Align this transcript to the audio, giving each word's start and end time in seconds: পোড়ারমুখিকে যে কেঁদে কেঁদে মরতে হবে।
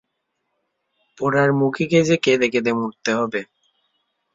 পোড়ারমুখিকে 1.17 1.99
যে 2.03 2.15
কেঁদে 2.17 2.47
কেঁদে 2.49 2.71
মরতে 2.73 3.11
হবে। 3.13 3.41